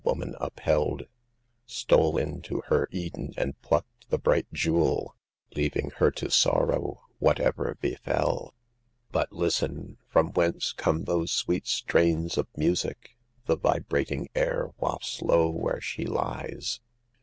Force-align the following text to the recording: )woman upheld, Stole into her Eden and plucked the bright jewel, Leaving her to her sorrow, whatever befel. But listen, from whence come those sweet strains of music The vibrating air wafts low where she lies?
)woman 0.03 0.35
upheld, 0.41 1.03
Stole 1.67 2.17
into 2.17 2.61
her 2.69 2.87
Eden 2.89 3.35
and 3.37 3.61
plucked 3.61 4.09
the 4.09 4.17
bright 4.17 4.51
jewel, 4.51 5.15
Leaving 5.55 5.91
her 5.97 6.09
to 6.09 6.25
her 6.25 6.31
sorrow, 6.31 7.01
whatever 7.19 7.77
befel. 7.79 8.55
But 9.11 9.31
listen, 9.31 9.99
from 10.09 10.31
whence 10.31 10.73
come 10.73 11.03
those 11.03 11.29
sweet 11.31 11.67
strains 11.67 12.35
of 12.39 12.47
music 12.57 13.15
The 13.45 13.57
vibrating 13.57 14.27
air 14.33 14.71
wafts 14.79 15.21
low 15.21 15.51
where 15.51 15.79
she 15.79 16.03
lies? 16.07 16.79